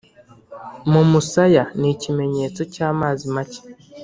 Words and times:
mumusaya 0.91 1.63
ni 1.79 1.87
ikimenyetso 1.93 2.61
cyamazi 2.73 3.23
make 3.35 3.61